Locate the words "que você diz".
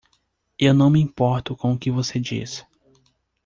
1.77-2.65